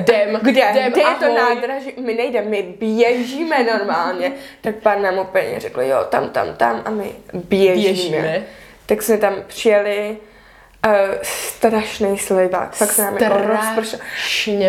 Jdem, 0.00 0.38
kde, 0.42 0.50
jdem, 0.50 0.92
kde 0.92 1.00
je 1.00 1.14
to 1.20 1.24
ahoj. 1.24 1.34
nádraží, 1.34 1.92
my 1.98 2.14
nejdeme, 2.14 2.48
my 2.48 2.62
běžíme 2.62 3.64
normálně, 3.64 4.32
tak 4.60 4.74
pán 4.74 5.02
nám 5.02 5.18
úplně 5.18 5.60
řekl, 5.60 5.80
jo, 5.82 6.04
tam, 6.10 6.30
tam, 6.30 6.54
tam 6.54 6.82
a 6.84 6.90
my 6.90 7.12
běžíme. 7.34 7.82
Běžíme. 7.82 8.42
Tak 8.86 9.02
jsme 9.02 9.18
tam 9.18 9.34
přijeli, 9.46 10.16
uh, 10.86 11.14
strašný 11.22 12.18
slejvák, 12.18 12.74
fakt 12.74 12.92
se 12.92 13.02
nám 13.02 13.16
jako 13.16 13.38
rozpršel. 13.46 13.98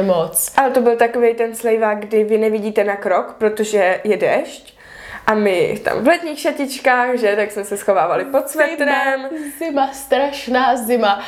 Moc. 0.04 0.52
Ale 0.58 0.70
to 0.70 0.82
byl 0.82 0.96
takový 0.96 1.34
ten 1.34 1.56
slejvák, 1.56 2.00
kdy 2.00 2.24
vy 2.24 2.38
nevidíte 2.38 2.84
na 2.84 2.96
krok, 2.96 3.36
protože 3.38 4.02
je 4.04 4.18
dešť. 4.18 4.77
A 5.28 5.34
my 5.34 5.80
tam 5.84 6.04
v 6.04 6.08
letních 6.08 6.40
šatičkách, 6.40 7.16
že, 7.16 7.36
tak 7.36 7.52
jsme 7.52 7.64
se 7.64 7.78
schovávali 7.78 8.26
pod 8.26 8.50
svetrem. 8.50 9.22
Zima, 9.30 9.52
zima, 9.60 9.90
strašná 9.94 10.76
zima. 10.78 11.22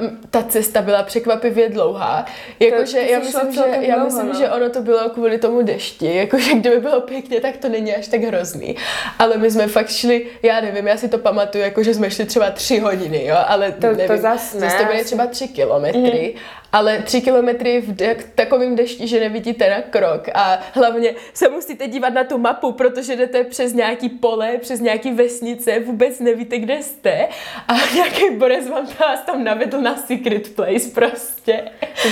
Mm, 0.00 0.20
ta 0.30 0.42
cesta 0.42 0.82
byla 0.82 1.02
překvapivě 1.02 1.68
dlouhá. 1.68 2.26
Jakože 2.60 3.00
to 3.00 3.12
já 3.12 3.18
myslím, 3.18 3.52
že, 3.52 3.60
já 3.80 3.94
dlouho, 3.94 4.04
myslím 4.04 4.26
no. 4.28 4.34
že 4.34 4.50
ono 4.50 4.70
to 4.70 4.82
bylo 4.82 5.10
kvůli 5.10 5.38
tomu 5.38 5.62
dešti. 5.62 6.16
Jakože 6.16 6.54
kdyby 6.54 6.80
bylo 6.80 7.00
pěkně, 7.00 7.40
tak 7.40 7.56
to 7.56 7.68
není 7.68 7.94
až 7.96 8.08
tak 8.08 8.20
hrozný. 8.20 8.76
Ale 9.18 9.36
my 9.36 9.50
jsme 9.50 9.66
fakt 9.66 9.88
šli, 9.90 10.26
já 10.42 10.60
nevím, 10.60 10.86
já 10.86 10.96
si 10.96 11.08
to 11.08 11.18
pamatuju, 11.18 11.64
jako 11.64 11.82
že 11.82 11.94
jsme 11.94 12.10
šli 12.10 12.24
třeba 12.24 12.50
tři 12.50 12.78
hodiny, 12.78 13.26
jo, 13.26 13.36
ale 13.46 13.72
To- 13.72 13.80
to 13.80 13.92
nevím. 13.96 14.18
zas 14.18 14.54
ne, 14.54 14.60
Zase 14.60 14.76
to 14.76 14.84
byly 14.84 15.04
třeba 15.04 15.26
tři 15.26 15.48
kilometry. 15.48 16.34
Ale 16.72 16.98
tři 16.98 17.20
kilometry 17.20 17.80
v 17.80 17.92
de- 17.96 18.16
takovém 18.34 18.76
dešti, 18.76 19.08
že 19.08 19.20
nevidíte 19.20 19.70
na 19.70 19.82
krok 19.82 20.28
a 20.34 20.58
hlavně 20.72 21.14
se 21.34 21.48
musíte 21.48 21.88
dívat 21.88 22.14
na 22.14 22.24
tu 22.24 22.38
mapu, 22.38 22.72
protože 22.72 23.16
jdete 23.16 23.44
přes 23.44 23.72
nějaký 23.72 24.08
pole, 24.08 24.58
přes 24.58 24.80
nějaký 24.80 25.12
vesnice, 25.12 25.80
vůbec 25.80 26.20
nevíte, 26.20 26.58
kde 26.58 26.82
jste 26.82 27.28
a 27.68 27.74
nějaký 27.94 28.36
borec 28.36 28.68
vám 28.68 28.86
vás 29.00 29.20
tam 29.26 29.44
navedl 29.44 29.80
na 29.80 29.96
secret 29.96 30.54
place 30.54 30.88
prostě. 30.94 31.62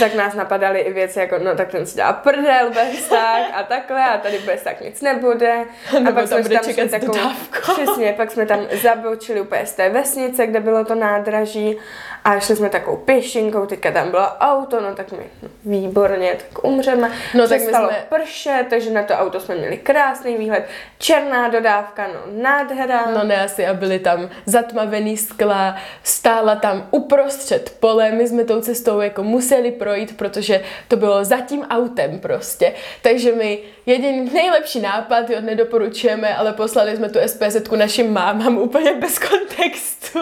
Tak 0.00 0.14
nás 0.14 0.34
napadaly 0.34 0.80
i 0.80 0.92
věci 0.92 1.18
jako, 1.18 1.38
no 1.38 1.56
tak 1.56 1.70
ten 1.70 1.86
si 1.86 1.96
dá 1.96 2.12
prdel 2.12 2.70
bez 2.70 3.08
tak 3.08 3.42
a 3.54 3.62
takhle 3.62 4.04
a 4.04 4.18
tady 4.18 4.38
bez 4.38 4.62
tak 4.62 4.80
nic 4.80 5.00
nebude. 5.00 5.64
A 5.96 6.00
Nebo 6.00 6.12
tam 6.16 6.26
jsme 6.26 6.42
bude 6.42 6.58
šli 6.64 6.74
čekat 6.74 7.00
dodávkou. 7.02 7.72
Přesně, 7.72 8.14
pak 8.16 8.30
jsme 8.30 8.46
tam 8.46 8.60
zabočili 8.82 9.40
úplně 9.40 9.66
z 9.66 9.72
té 9.72 9.88
vesnice, 9.88 10.46
kde 10.46 10.60
bylo 10.60 10.84
to 10.84 10.94
nádraží 10.94 11.76
a 12.24 12.40
šli 12.40 12.56
jsme 12.56 12.68
takovou 12.68 12.96
pěšinkou, 12.96 13.66
teďka 13.66 13.92
tam 13.92 14.10
bylo 14.10 14.26
auto, 14.52 14.80
no 14.80 14.94
tak 14.94 15.12
my 15.12 15.24
no, 15.42 15.48
výborně, 15.64 16.36
tak 16.50 16.64
umřeme. 16.64 17.10
No, 17.34 17.48
tak 17.48 17.58
my 17.58 17.66
Přestalo 17.66 17.88
jsme- 17.88 18.04
pršet, 18.08 18.66
takže 18.70 18.90
na 18.90 19.02
to 19.02 19.14
auto 19.14 19.40
jsme 19.40 19.54
měli 19.54 19.76
krásný 19.78 20.36
výhled, 20.36 20.64
černá 20.98 21.48
dodávka, 21.48 22.06
no 22.06 22.42
nádhera. 22.42 23.10
No 23.14 23.24
ne 23.24 23.44
asi 23.44 23.66
a 23.66 23.74
byly 23.74 23.98
tam 23.98 24.30
zatmavený 24.46 25.16
skla, 25.16 25.76
stála 26.02 26.54
tam 26.54 26.88
uprostřed 26.90 27.76
pole, 27.80 28.10
my 28.10 28.28
jsme 28.28 28.44
tou 28.44 28.60
cestou 28.60 29.00
jako 29.00 29.22
museli 29.22 29.70
projít, 29.70 30.16
protože 30.16 30.62
to 30.88 30.96
bylo 30.96 31.24
za 31.24 31.36
tím 31.40 31.62
autem 31.70 32.18
prostě. 32.18 32.72
Takže 33.02 33.32
my 33.32 33.58
jediný 33.90 34.30
nejlepší 34.34 34.80
nápad, 34.80 35.30
jo, 35.30 35.40
nedoporučujeme, 35.40 36.36
ale 36.36 36.52
poslali 36.52 36.96
jsme 36.96 37.08
tu 37.08 37.18
SPZ 37.26 37.70
našim 37.76 38.12
mámám 38.12 38.58
úplně 38.58 38.94
bez 38.94 39.18
kontextu. 39.18 40.18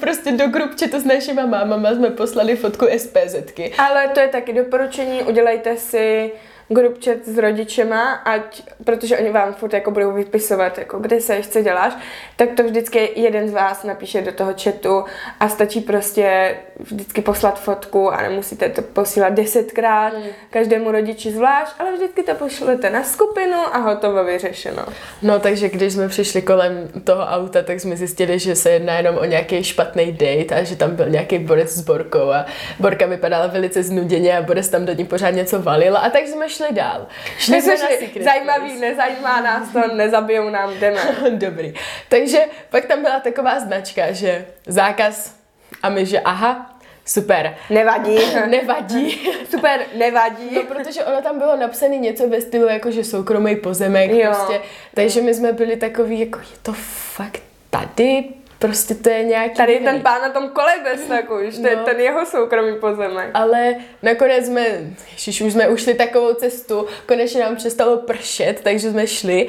Prostě 0.00 0.32
do 0.32 0.46
grupčetu 0.46 1.00
s 1.00 1.04
našima 1.04 1.46
mámama 1.46 1.94
jsme 1.94 2.10
poslali 2.10 2.56
fotku 2.56 2.86
SPZky. 2.96 3.74
Ale 3.78 4.08
to 4.08 4.20
je 4.20 4.28
taky 4.28 4.52
doporučení, 4.52 5.22
udělejte 5.22 5.76
si 5.76 6.32
group 6.74 7.04
chat 7.04 7.18
s 7.24 7.38
rodičema, 7.38 8.12
ať, 8.12 8.62
protože 8.84 9.18
oni 9.18 9.30
vám 9.30 9.54
furt 9.54 9.72
jako 9.72 9.90
budou 9.90 10.12
vypisovat, 10.12 10.78
jako 10.78 10.98
kde 10.98 11.20
seš, 11.20 11.48
co 11.48 11.62
děláš, 11.62 11.92
tak 12.36 12.48
to 12.56 12.62
vždycky 12.62 13.10
jeden 13.16 13.48
z 13.48 13.52
vás 13.52 13.84
napíše 13.84 14.22
do 14.22 14.32
toho 14.32 14.54
chatu 14.62 15.04
a 15.40 15.48
stačí 15.48 15.80
prostě 15.80 16.56
vždycky 16.80 17.22
poslat 17.22 17.60
fotku 17.60 18.10
a 18.10 18.22
nemusíte 18.22 18.68
to 18.68 18.82
posílat 18.82 19.32
desetkrát 19.32 20.12
Hmm. 20.12 20.22
každému 20.50 20.90
rodiči 20.92 21.32
zvlášť, 21.32 21.72
ale 21.78 21.92
vždycky 21.92 22.22
to 22.22 22.34
pošlete 22.34 22.90
na 22.90 23.04
skupinu 23.04 23.58
a 23.72 23.78
hotovo 23.78 24.24
vyřešeno. 24.24 24.82
No 25.22 25.38
takže 25.38 25.68
když 25.68 25.92
jsme 25.92 26.08
přišli 26.08 26.42
kolem 26.42 26.88
toho 27.04 27.22
auta, 27.22 27.62
tak 27.62 27.80
jsme 27.80 27.96
zjistili, 27.96 28.38
že 28.38 28.56
se 28.56 28.70
jedná 28.70 28.94
jenom 28.96 29.16
o 29.16 29.24
nějaký 29.24 29.64
špatný 29.64 30.12
date 30.12 30.54
a 30.54 30.62
že 30.62 30.76
tam 30.76 30.96
byl 30.96 31.08
nějaký 31.08 31.38
borec 31.38 31.70
s 31.70 31.80
Borkou 31.80 32.30
a 32.30 32.46
Borka 32.80 33.06
vypadala 33.06 33.46
velice 33.46 33.82
znuděně 33.82 34.38
a 34.38 34.42
borec 34.42 34.68
tam 34.68 34.84
do 34.84 34.92
ní 34.92 35.04
pořád 35.04 35.30
něco 35.30 35.62
valil 35.62 35.96
a 35.96 36.10
tak 36.10 36.26
jsme 36.26 36.48
šli 36.48 36.61
dál. 36.70 37.06
Šli 37.38 37.62
jsme 37.62 37.76
na 37.76 37.86
šli, 37.88 37.96
Secret 38.06 38.24
zajímavý, 38.24 38.70
Place. 38.70 38.80
nezajímá 38.80 39.40
nás 39.40 39.68
to, 39.72 39.94
nezabijou 39.94 40.48
nám, 40.48 40.74
jdeme. 40.74 41.00
Dobrý. 41.30 41.74
Takže 42.08 42.38
pak 42.70 42.84
tam 42.84 43.02
byla 43.02 43.20
taková 43.20 43.60
značka, 43.60 44.12
že 44.12 44.46
zákaz 44.66 45.34
a 45.82 45.88
my, 45.88 46.06
že 46.06 46.20
aha, 46.20 46.76
super, 47.04 47.56
Nevadí. 47.70 48.18
nevadí. 48.46 49.28
Super, 49.50 49.80
nevadí. 49.96 50.54
No, 50.54 50.62
protože 50.62 51.04
ono 51.04 51.22
tam 51.22 51.38
bylo 51.38 51.56
napsané 51.56 51.96
něco 51.96 52.28
ve 52.28 52.40
stylu, 52.40 52.68
jako 52.68 52.90
že 52.90 53.04
soukromý 53.04 53.56
pozemek, 53.56 54.10
Jo. 54.10 54.20
prostě. 54.30 54.60
Takže 54.94 55.20
my 55.22 55.34
jsme 55.34 55.52
byli 55.52 55.76
takový, 55.76 56.20
jako 56.20 56.38
je 56.38 56.56
to 56.62 56.72
fakt 57.14 57.42
tady, 57.70 58.24
prostě 58.66 58.94
to 58.94 59.08
je 59.08 59.24
nějaký... 59.24 59.56
Tady 59.56 59.72
je 59.72 59.80
ten 59.80 60.00
pán 60.00 60.22
na 60.22 60.28
tom 60.28 60.48
kole 60.48 60.72
bez 60.84 61.00
už 61.48 61.58
to 61.58 61.66
je 61.66 61.76
No. 61.76 61.84
ten 61.84 62.00
jeho 62.00 62.26
soukromý 62.26 62.76
pozemek. 62.80 63.30
Ale 63.34 63.74
nakonec 64.02 64.46
jsme, 64.46 64.66
ježiš, 65.12 65.40
už 65.40 65.52
jsme 65.52 65.68
ušli 65.68 65.94
takovou 65.94 66.34
cestu, 66.34 66.86
konečně 67.06 67.40
nám 67.40 67.56
přestalo 67.56 67.96
pršet, 67.96 68.60
takže 68.62 68.90
jsme 68.90 69.06
šli 69.06 69.48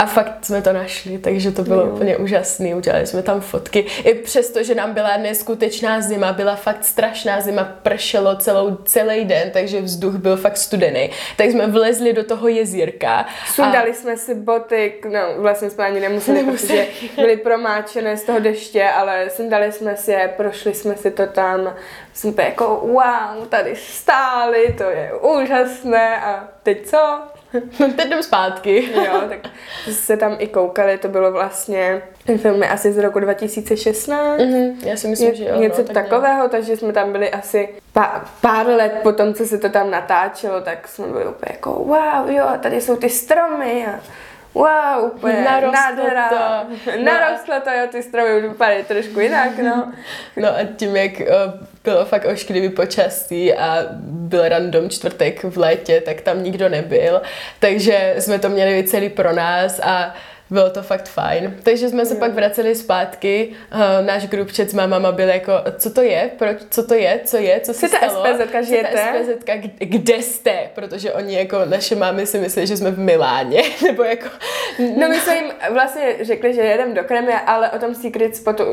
a 0.00 0.06
fakt 0.06 0.44
jsme 0.44 0.62
to 0.62 0.72
našli, 0.72 1.18
takže 1.18 1.50
to 1.50 1.62
bylo 1.62 1.80
Jo. 1.82 1.86
úplně 1.92 2.16
úžasný, 2.16 2.74
udělali 2.74 3.06
jsme 3.06 3.22
tam 3.22 3.40
fotky. 3.40 3.80
I 4.04 4.14
přesto, 4.14 4.62
že 4.62 4.74
nám 4.74 4.94
byla 4.94 5.16
neskutečná 5.16 6.00
zima, 6.00 6.32
byla 6.32 6.56
fakt 6.56 6.84
strašná 6.84 7.40
zima, 7.40 7.64
pršelo 7.82 8.36
celou, 8.36 8.74
celý 8.76 9.24
den, 9.24 9.50
takže 9.50 9.80
vzduch 9.80 10.14
byl 10.14 10.36
fakt 10.36 10.56
studený. 10.56 11.10
Tak 11.36 11.46
jsme 11.46 11.66
vlezli 11.66 12.12
do 12.12 12.24
toho 12.24 12.48
jezírka. 12.48 13.26
Sundali 13.54 13.94
jsme 13.94 14.16
si 14.16 14.34
boty, 14.34 14.94
no 15.12 15.20
vlastně 15.36 15.70
jsme 15.70 15.84
ani 15.84 16.00
nemuseli, 16.00 16.38
Nemuseli. 16.42 16.86
protože 17.00 17.08
byly 17.16 17.36
promáčené 17.36 18.16
z 18.16 18.22
toho 18.22 18.38
deště, 18.38 18.84
ale 18.88 19.30
sundali 19.30 19.72
jsme 19.72 19.96
si 19.96 20.10
je, 20.12 20.30
prošli 20.36 20.74
jsme 20.74 20.96
si 20.96 21.10
to 21.10 21.26
tam, 21.26 21.74
jsme 22.14 22.42
jako 22.44 22.66
wow, 22.82 23.46
tady 23.48 23.76
stáli, 23.76 24.74
to 24.78 24.84
je 24.84 25.12
úžasné 25.20 26.20
a 26.20 26.48
teď 26.62 26.86
co? 26.86 27.20
No, 27.80 27.88
teď 27.96 28.06
jdem 28.06 28.22
zpátky. 28.22 28.88
Jo, 28.94 29.22
tak 29.28 29.38
se 29.90 30.16
tam 30.16 30.36
i 30.38 30.46
koukali, 30.46 30.98
to 30.98 31.08
bylo 31.08 31.32
vlastně, 31.32 32.02
ten 32.26 32.38
film 32.38 32.62
je 32.62 32.68
asi 32.68 32.92
z 32.92 32.98
roku 32.98 33.20
2016. 33.20 34.40
Mhm, 34.40 34.78
já 34.84 34.96
si 34.96 35.08
myslím, 35.08 35.28
Ně, 35.28 35.34
že 35.34 35.44
jo. 35.44 35.56
něco 35.60 35.80
no, 35.80 35.86
tak 35.86 35.94
nějak. 35.94 36.08
takového, 36.08 36.48
takže 36.48 36.76
jsme 36.76 36.92
tam 36.92 37.12
byli 37.12 37.30
asi 37.30 37.68
pár, 37.92 38.24
pár 38.40 38.66
let 38.66 38.92
po 39.02 39.12
tom, 39.12 39.34
co 39.34 39.44
se 39.44 39.58
to 39.58 39.68
tam 39.68 39.90
natáčelo, 39.90 40.60
tak 40.60 40.88
jsme 40.88 41.06
byli 41.06 41.24
úplně 41.24 41.50
jako 41.52 41.70
wow, 41.72 42.28
jo, 42.30 42.46
tady 42.60 42.80
jsou 42.80 42.96
ty 42.96 43.10
stromy 43.10 43.86
a 43.86 44.00
wow, 44.54 45.04
úplně 45.14 45.40
Narostlo 45.40 45.72
nádhera. 45.72 46.28
to. 46.28 46.70
No 46.96 47.02
Narostlo 47.04 47.60
to, 47.60 47.70
jo, 47.70 47.86
ty 47.92 48.02
stromy 48.02 48.36
už 48.36 48.42
vypadají 48.42 48.84
trošku 48.84 49.20
jinak, 49.20 49.58
no. 49.58 49.92
No 50.36 50.48
a 50.48 50.58
tím, 50.76 50.96
jak 50.96 51.12
uh, 51.20 51.26
bylo 51.84 52.04
fakt 52.04 52.24
ošklivý 52.24 52.68
počasí 52.68 53.54
a 53.54 53.86
byl 54.00 54.48
random 54.48 54.90
čtvrtek 54.90 55.44
v 55.44 55.58
létě, 55.58 56.00
tak 56.00 56.20
tam 56.20 56.42
nikdo 56.42 56.68
nebyl, 56.68 57.22
takže 57.58 58.14
jsme 58.18 58.38
to 58.38 58.48
měli 58.48 58.84
celý 58.84 59.08
pro 59.08 59.32
nás 59.32 59.80
a 59.82 60.14
bylo 60.50 60.70
to 60.70 60.82
fakt 60.82 61.08
fajn. 61.08 61.56
Takže 61.62 61.88
jsme 61.88 62.06
se 62.06 62.14
pak 62.14 62.32
vraceli 62.34 62.74
zpátky, 62.74 63.48
uh, 63.74 64.06
náš 64.06 64.26
chat 64.56 64.70
s 64.70 64.74
mámama 64.74 65.12
byl 65.12 65.28
jako, 65.28 65.52
co 65.78 65.90
to 65.90 66.02
je, 66.02 66.30
proč, 66.38 66.56
co 66.70 66.86
to 66.86 66.94
je, 66.94 67.20
co 67.24 67.36
je, 67.36 67.60
co 67.60 67.74
se 67.74 67.88
Jste 67.88 67.96
stalo. 67.98 68.24
SPZ-ka, 68.24 68.60
žijete? 68.62 68.90
Jste 68.90 69.24
SPZ-ka, 69.24 69.70
kde, 69.78 70.14
jste? 70.22 70.70
Protože 70.74 71.12
oni 71.12 71.34
jako, 71.34 71.56
naše 71.64 71.96
mámy 71.96 72.26
si 72.26 72.38
myslí, 72.38 72.66
že 72.66 72.76
jsme 72.76 72.90
v 72.90 72.98
Miláně, 72.98 73.62
nebo 73.86 74.02
jako... 74.02 74.26
No 74.96 75.08
my 75.08 75.20
jsme 75.20 75.36
jim 75.36 75.50
vlastně 75.70 76.02
řekli, 76.20 76.54
že 76.54 76.60
jedeme 76.60 76.94
do 76.94 77.04
Kremie, 77.04 77.40
ale 77.46 77.70
o 77.70 77.78
tom 77.78 77.94
Secret 77.94 78.36
Spotu 78.36 78.64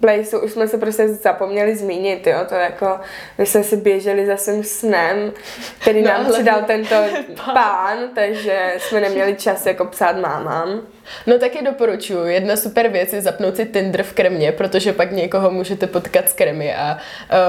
Placeu 0.00 0.38
už 0.40 0.52
jsme 0.52 0.68
se 0.68 0.78
prostě 0.78 1.08
zapomněli 1.08 1.76
zmínit, 1.76 2.26
jo, 2.26 2.38
to 2.48 2.54
jako, 2.54 3.00
my 3.38 3.46
jsme 3.46 3.62
si 3.64 3.76
běželi 3.76 4.26
za 4.26 4.36
svým 4.36 4.64
snem, 4.64 5.32
který 5.80 6.02
No, 6.02 6.08
nám 6.08 6.20
ale- 6.26 6.32
přidal 6.34 6.62
tento 6.66 6.94
pán, 7.54 7.98
takže 8.14 8.74
jsme 8.78 9.00
neměli 9.00 9.34
čas 9.34 9.66
jako 9.66 9.84
psát 9.84 10.16
mámám. 10.16 10.80
No 11.26 11.38
taky 11.38 11.64
doporučuji. 11.64 12.26
Jedna 12.26 12.56
super 12.56 12.88
věc 12.88 13.12
je 13.12 13.22
zapnout 13.22 13.56
si 13.56 13.66
Tinder 13.66 14.02
v 14.02 14.12
Kremě, 14.12 14.52
protože 14.52 14.92
pak 14.92 15.12
někoho 15.12 15.50
můžete 15.50 15.86
potkat 15.86 16.30
z 16.30 16.32
Kremy 16.32 16.74
a, 16.74 16.98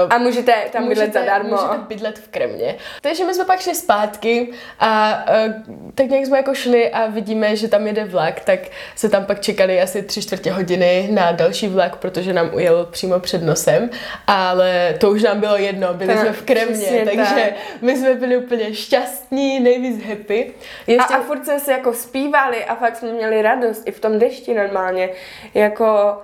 uh, 0.04 0.12
A 0.14 0.18
můžete 0.18 0.52
tam 0.72 0.88
bydlet 0.88 1.12
zadarmo. 1.12 1.50
Můžete 1.50 1.78
bydlet 1.88 2.18
v 2.18 2.28
Kremě. 2.28 2.74
Takže 3.00 3.24
my 3.24 3.34
jsme 3.34 3.44
pak 3.44 3.60
šli 3.60 3.74
zpátky 3.74 4.50
a 4.80 5.24
uh, 5.46 5.52
tak 5.94 6.06
nějak 6.06 6.26
jsme 6.26 6.36
jako 6.36 6.54
šli 6.54 6.90
a 6.90 7.06
vidíme, 7.06 7.56
že 7.56 7.68
tam 7.68 7.86
jede 7.86 8.04
vlak, 8.04 8.40
tak 8.40 8.60
se 8.96 9.08
tam 9.08 9.24
pak 9.24 9.40
čekali 9.40 9.80
asi 9.80 10.02
tři 10.02 10.22
čtvrtě 10.22 10.52
hodiny 10.52 11.08
na 11.12 11.32
další 11.32 11.68
vlak, 11.68 11.96
protože 11.96 12.32
nám 12.32 12.50
ujel 12.54 12.88
přímo 12.90 13.20
před 13.20 13.42
nosem, 13.42 13.90
ale 14.26 14.94
to 14.98 15.10
už 15.10 15.22
nám 15.22 15.40
bylo 15.40 15.56
jedno, 15.56 15.94
byli 15.94 16.14
Tak, 16.14 16.18
jsme 16.18 16.32
v 16.32 16.42
Kremě, 16.42 17.02
takže 17.04 17.34
tak. 17.34 17.82
my 17.82 17.96
jsme 17.96 18.14
byli 18.14 18.36
úplně 18.36 18.74
šťastní, 18.74 19.60
nejvíc 19.60 20.04
happy. 20.04 20.54
A, 20.88 20.90
Ještě... 20.90 21.14
a 21.14 21.20
furt 21.20 21.44
jsme 21.44 21.60
si 21.60 21.70
jako 21.70 21.92
zpívali 21.92 22.64
a 22.64 22.74
fakt 22.74 22.96
jsme 22.96 23.12
měli 23.12 23.42
radost 23.48 23.82
i 23.86 23.92
v 23.92 24.00
tom 24.00 24.18
dešti 24.18 24.54
normálně, 24.54 25.10
jako... 25.54 26.18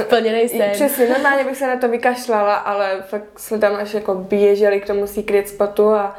Splněnej 0.00 0.48
sen. 0.48 0.70
Přesně, 0.72 1.08
normálně 1.08 1.44
bych 1.44 1.56
se 1.56 1.66
na 1.66 1.76
to 1.76 1.88
vykašlala, 1.88 2.54
ale 2.54 3.02
fakt 3.08 3.38
jsme 3.38 3.58
tam 3.58 3.74
až 3.74 3.94
jako 3.94 4.14
běželi 4.14 4.80
k 4.80 4.86
tomu 4.86 5.06
secret 5.06 5.48
spotu 5.48 5.90
a 5.90 6.16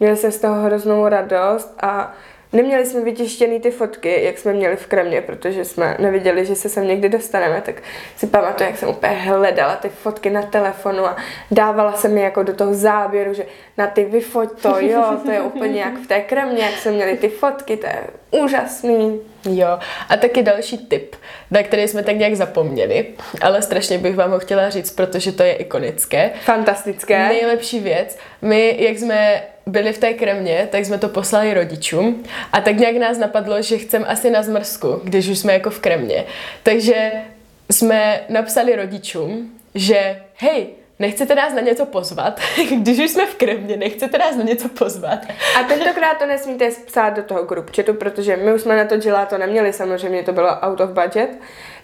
měli 0.00 0.16
jsme 0.16 0.30
z 0.30 0.40
toho 0.40 0.62
hroznou 0.62 1.08
radost 1.08 1.74
a 1.82 2.14
neměli 2.52 2.86
jsme 2.86 3.00
vytištěný 3.00 3.60
ty 3.60 3.70
fotky, 3.70 4.24
jak 4.24 4.38
jsme 4.38 4.52
měli 4.52 4.76
v 4.76 4.86
Kremě, 4.86 5.20
protože 5.20 5.64
jsme 5.64 5.96
nevěděli, 5.98 6.46
že 6.46 6.54
se 6.54 6.68
sem 6.68 6.86
někdy 6.86 7.08
dostaneme, 7.08 7.60
tak 7.60 7.82
si 8.16 8.26
pamatuju, 8.26 8.70
jak 8.70 8.78
jsem 8.78 8.88
úplně 8.88 9.12
hledala 9.12 9.76
ty 9.76 9.88
fotky 9.88 10.30
na 10.30 10.42
telefonu 10.42 11.06
a 11.06 11.16
dávala 11.50 11.92
jsem 11.92 12.18
je 12.18 12.24
jako 12.24 12.42
do 12.42 12.54
toho 12.54 12.74
záběru, 12.74 13.34
že 13.34 13.46
na 13.78 13.86
ty 13.86 14.04
vyfoť 14.04 14.62
to, 14.62 14.76
jo, 14.80 15.04
to 15.24 15.30
je 15.30 15.40
úplně 15.40 15.80
jak 15.80 15.94
v 15.98 16.06
té 16.06 16.20
Kremě, 16.20 16.64
jak 16.64 16.74
jsme 16.74 16.92
měli 16.92 17.16
ty 17.16 17.28
fotky, 17.28 17.76
to 17.76 17.86
je 17.86 18.04
úžasný. 18.30 19.20
Jo, 19.50 19.78
a 20.08 20.16
taky 20.16 20.42
další 20.42 20.78
tip, 20.78 21.16
na 21.50 21.62
který 21.62 21.88
jsme 21.88 22.02
tak 22.02 22.16
nějak 22.16 22.34
zapomněli, 22.34 23.06
ale 23.40 23.62
strašně 23.62 23.98
bych 23.98 24.16
vám 24.16 24.30
ho 24.30 24.38
chtěla 24.38 24.70
říct, 24.70 24.90
protože 24.90 25.32
to 25.32 25.42
je 25.42 25.52
ikonické. 25.52 26.30
Fantastické. 26.44 27.28
Nejlepší 27.28 27.80
věc, 27.80 28.18
my, 28.42 28.76
jak 28.78 28.98
jsme 28.98 29.42
byli 29.68 29.92
v 29.92 29.98
té 29.98 30.14
kremě, 30.14 30.68
tak 30.70 30.84
jsme 30.84 30.98
to 30.98 31.08
poslali 31.08 31.54
rodičům 31.54 32.24
a 32.52 32.60
tak 32.60 32.76
nějak 32.76 32.96
nás 32.96 33.18
napadlo, 33.18 33.62
že 33.62 33.78
chcem 33.78 34.04
asi 34.08 34.30
na 34.30 34.42
zmrzku, 34.42 35.00
když 35.04 35.28
už 35.28 35.38
jsme 35.38 35.52
jako 35.52 35.70
v 35.70 35.80
kremě. 35.80 36.24
Takže 36.62 37.12
jsme 37.70 38.20
napsali 38.28 38.76
rodičům, 38.76 39.50
že 39.74 40.22
hej, 40.36 40.66
nechcete 40.98 41.34
nás 41.34 41.54
na 41.54 41.60
něco 41.60 41.86
pozvat, 41.86 42.40
když 42.70 42.98
už 42.98 43.10
jsme 43.10 43.26
v 43.26 43.34
Kremně, 43.34 43.76
nechcete 43.76 44.18
nás 44.18 44.36
na 44.36 44.42
něco 44.42 44.68
pozvat. 44.68 45.18
A 45.60 45.62
tentokrát 45.62 46.18
to 46.18 46.26
nesmíte 46.26 46.70
psát 46.86 47.10
do 47.10 47.22
toho 47.22 47.42
group 47.42 47.76
chatu, 47.76 47.94
protože 47.94 48.36
my 48.36 48.54
už 48.54 48.60
jsme 48.60 48.76
na 48.76 48.84
to 48.84 49.26
to 49.28 49.38
neměli, 49.38 49.72
samozřejmě 49.72 50.22
to 50.22 50.32
bylo 50.32 50.48
out 50.48 50.80
of 50.80 50.90
budget, 50.90 51.30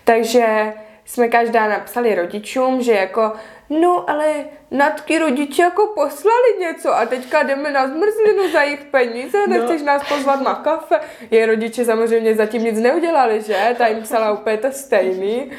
takže 0.05 0.73
jsme 1.05 1.29
každá 1.29 1.69
napsali 1.69 2.15
rodičům, 2.15 2.83
že 2.83 2.93
jako 2.93 3.33
no 3.71 4.11
ale 4.11 4.45
natky 4.71 5.19
rodiče 5.19 5.63
jako 5.63 5.87
poslali 5.87 6.59
něco 6.61 6.95
a 6.95 7.07
teďka 7.07 7.43
jdeme 7.43 7.71
na 7.71 7.89
zmrzlinu 7.89 8.53
za 8.53 8.63
jejich 8.63 8.85
peníze, 8.85 9.39
no. 9.39 9.59
nechceš 9.59 9.83
nás 9.83 10.09
pozvat 10.09 10.41
na 10.41 10.55
kafe. 10.55 11.01
Je 11.31 11.47
rodiče 11.47 11.85
samozřejmě 11.85 12.35
zatím 12.35 12.65
nic 12.65 12.81
neudělali, 12.81 13.43
že? 13.43 13.75
Ta 13.79 13.87
jim 13.87 14.03
psala 14.03 14.33
úplně 14.33 14.57
to 14.57 14.73
stejný. 14.73 15.51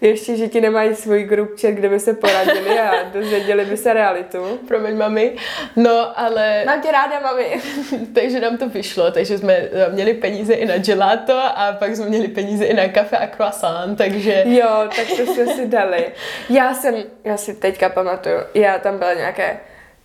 Ještě, 0.00 0.36
že 0.36 0.48
ti 0.48 0.60
nemají 0.60 0.94
svůj 0.94 1.22
group 1.22 1.60
chat, 1.60 1.70
kde 1.70 1.88
by 1.88 2.00
se 2.00 2.14
poradili 2.14 2.80
a 2.80 3.02
dozvěděli 3.12 3.64
by 3.64 3.76
se 3.76 3.92
realitu. 3.92 4.58
Promiň, 4.68 4.96
mami. 4.96 5.32
No, 5.76 6.20
ale... 6.20 6.62
Mám 6.66 6.80
tě 6.80 6.92
ráda, 6.92 7.20
mami. 7.20 7.60
takže 8.14 8.40
nám 8.40 8.56
to 8.56 8.68
vyšlo, 8.68 9.10
takže 9.10 9.38
jsme 9.38 9.54
eh, 9.54 9.90
měli 9.92 10.14
peníze 10.14 10.54
i 10.54 10.66
na 10.66 10.78
gelato 10.78 11.38
a 11.54 11.76
pak 11.78 11.96
jsme 11.96 12.06
měli 12.06 12.28
peníze 12.28 12.64
i 12.64 12.74
na 12.74 12.88
kafe 12.88 13.18
a 13.18 13.26
croissant, 13.26 13.98
takže... 13.98 14.42
Jo, 14.46 14.88
tak 14.96 15.06
to 15.16 15.34
jsme 15.34 15.46
si 15.46 15.66
dali. 15.66 16.06
Já 16.48 16.74
jsem, 16.74 16.94
já 17.24 17.36
si 17.36 17.54
teďka 17.54 17.88
pamatuju, 17.88 18.36
já 18.54 18.78
tam 18.78 18.98
byla 18.98 19.14
nějaké 19.14 19.60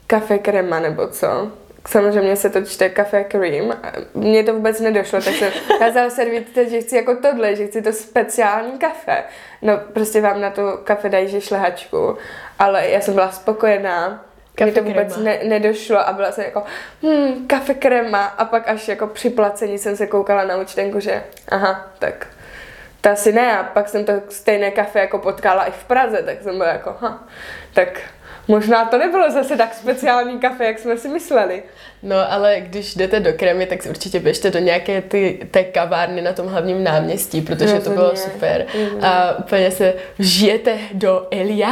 kafe 0.07 0.37
krema 0.37 0.79
nebo 0.79 1.07
co 1.07 1.51
samozřejmě 1.87 2.35
se 2.35 2.49
to 2.49 2.61
čte 2.61 2.89
kafe 2.89 3.23
cream. 3.23 3.77
Mně 4.13 4.43
to 4.43 4.53
vůbec 4.53 4.79
nedošlo, 4.79 5.21
tak 5.21 5.33
jsem 5.33 5.51
kázala 5.79 6.09
servítce, 6.09 6.69
že 6.69 6.81
chci 6.81 6.95
jako 6.95 7.15
tohle, 7.15 7.55
že 7.55 7.67
chci 7.67 7.81
to 7.81 7.93
speciální 7.93 8.79
kafe. 8.79 9.23
No 9.61 9.77
prostě 9.93 10.21
vám 10.21 10.41
na 10.41 10.49
to 10.49 10.77
kafe 10.83 11.09
dají 11.09 11.27
že 11.27 11.41
šlehačku, 11.41 12.17
ale 12.59 12.89
já 12.89 13.01
jsem 13.01 13.13
byla 13.13 13.31
spokojená. 13.31 14.25
Mně 14.63 14.71
to 14.71 14.83
vůbec 14.83 15.17
ne, 15.17 15.39
nedošlo 15.43 16.07
a 16.07 16.13
byla 16.13 16.31
jsem 16.31 16.43
jako, 16.43 16.63
hm, 17.03 17.47
kafe 17.47 17.73
krema 17.73 18.25
a 18.25 18.45
pak 18.45 18.67
až 18.67 18.87
jako 18.87 19.07
při 19.07 19.29
placení 19.29 19.77
jsem 19.77 19.97
se 19.97 20.07
koukala 20.07 20.43
na 20.43 20.57
účtenku, 20.57 20.99
že 20.99 21.23
aha, 21.49 21.91
tak 21.99 22.27
to 23.01 23.09
asi 23.09 23.33
ne 23.33 23.57
a 23.57 23.63
pak 23.63 23.89
jsem 23.89 24.05
to 24.05 24.13
stejné 24.29 24.71
kafe 24.71 24.99
jako 24.99 25.19
potkala 25.19 25.65
i 25.65 25.71
v 25.71 25.83
Praze, 25.83 26.23
tak 26.23 26.43
jsem 26.43 26.57
byla 26.57 26.69
jako, 26.69 26.95
ha, 26.99 27.23
tak 27.73 28.01
Možná 28.47 28.85
to 28.85 28.97
nebylo 28.97 29.31
zase 29.31 29.57
tak 29.57 29.73
speciální 29.73 30.39
kafe, 30.39 30.65
jak 30.65 30.79
jsme 30.79 30.97
si 30.97 31.07
mysleli. 31.07 31.63
No, 32.03 32.31
ale 32.31 32.55
když 32.59 32.95
jdete 32.95 33.19
do 33.19 33.33
Kremy, 33.33 33.65
tak 33.65 33.79
určitě 33.89 34.19
běžte 34.19 34.51
do 34.51 34.59
nějaké 34.59 35.01
ty, 35.01 35.47
té 35.51 35.63
kavárny 35.63 36.21
na 36.21 36.33
tom 36.33 36.47
hlavním 36.47 36.83
náměstí, 36.83 37.41
protože 37.41 37.73
Rozumně. 37.73 37.83
to 37.83 37.89
bylo 37.89 38.15
super. 38.15 38.65
Mm. 38.75 39.05
A 39.05 39.39
úplně 39.39 39.71
se 39.71 39.93
vžijete 40.17 40.77
do 40.93 41.27
Elia. 41.31 41.71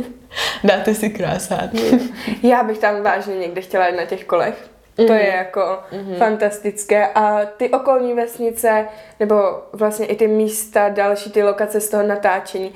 Dáte 0.64 0.94
si 0.94 1.10
krását. 1.10 1.70
Já 2.42 2.62
bych 2.62 2.78
tam 2.78 3.02
vážně 3.02 3.36
někde 3.36 3.60
chtěla 3.60 3.88
jít 3.88 3.96
na 3.96 4.04
těch 4.04 4.24
kolech. 4.24 4.70
Mm. 4.98 5.06
To 5.06 5.12
je 5.12 5.28
mhm. 5.28 5.36
jako 5.36 5.78
mm-hmm. 5.92 6.18
fantastické. 6.18 7.06
A 7.06 7.40
ty 7.56 7.68
okolní 7.68 8.14
vesnice, 8.14 8.88
nebo 9.20 9.34
vlastně 9.72 10.06
i 10.06 10.16
ty 10.16 10.28
místa, 10.28 10.88
další 10.88 11.30
ty 11.30 11.42
lokace 11.42 11.80
z 11.80 11.88
toho 11.88 12.02
natáčení, 12.02 12.72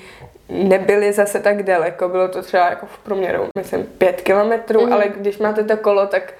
nebyly 0.48 1.12
zase 1.12 1.40
tak 1.40 1.62
daleko, 1.62 2.08
bylo 2.08 2.28
to 2.28 2.42
třeba 2.42 2.70
jako 2.70 2.86
v 2.86 2.98
průměru, 2.98 3.48
myslím, 3.58 3.86
pět 3.98 4.20
kilometrů, 4.20 4.86
mm. 4.86 4.92
ale 4.92 5.04
když 5.16 5.38
máte 5.38 5.64
to 5.64 5.76
kolo, 5.76 6.06
tak 6.06 6.34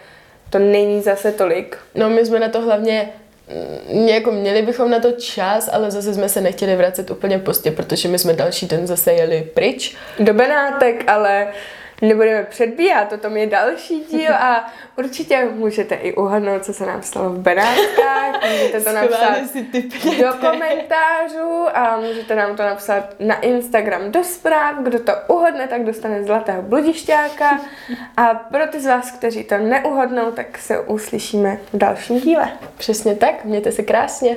to 0.50 0.58
není 0.58 1.02
zase 1.02 1.32
tolik. 1.32 1.78
No 1.94 2.10
my 2.10 2.26
jsme 2.26 2.40
na 2.40 2.48
to 2.48 2.60
hlavně 2.60 3.12
mm, 3.92 4.08
jako 4.08 4.32
měli 4.32 4.62
bychom 4.62 4.90
na 4.90 5.00
to 5.00 5.12
čas, 5.12 5.70
ale 5.72 5.90
zase 5.90 6.14
jsme 6.14 6.28
se 6.28 6.40
nechtěli 6.40 6.76
vracet 6.76 7.10
úplně 7.10 7.38
pozdě, 7.38 7.70
protože 7.70 8.08
my 8.08 8.18
jsme 8.18 8.32
další 8.32 8.66
den 8.66 8.86
zase 8.86 9.12
jeli 9.12 9.50
pryč. 9.54 9.96
Do 10.18 10.34
Benátek, 10.34 11.04
ale 11.06 11.48
nebudeme 12.02 12.44
předbíhat, 12.44 13.08
to 13.08 13.18
tom 13.18 13.36
je 13.36 13.46
další 13.46 14.04
díl 14.04 14.34
a 14.34 14.72
určitě 14.96 15.48
můžete 15.54 15.94
i 15.94 16.14
uhadnout, 16.14 16.64
co 16.64 16.72
se 16.72 16.86
nám 16.86 17.02
stalo 17.02 17.30
v 17.30 17.38
Benátkách, 17.38 18.50
můžete 18.50 18.80
to 18.80 18.92
napsat 18.92 19.38
do 20.18 20.48
komentářů 20.48 21.66
a 21.74 21.96
můžete 21.96 22.34
nám 22.34 22.56
to 22.56 22.62
napsat 22.62 23.14
na 23.20 23.40
Instagram 23.40 24.12
do 24.12 24.24
zpráv, 24.24 24.74
kdo 24.82 24.98
to 24.98 25.12
uhodne, 25.28 25.68
tak 25.68 25.84
dostane 25.84 26.24
zlatého 26.24 26.62
bludišťáka 26.62 27.60
a 28.16 28.34
pro 28.34 28.66
ty 28.66 28.80
z 28.80 28.86
vás, 28.86 29.10
kteří 29.10 29.44
to 29.44 29.58
neuhodnou, 29.58 30.30
tak 30.30 30.58
se 30.58 30.78
uslyšíme 30.78 31.58
v 31.72 31.78
dalším 31.78 32.20
díle. 32.20 32.52
Přesně 32.76 33.14
tak, 33.14 33.44
mějte 33.44 33.72
se 33.72 33.82
krásně. 33.82 34.36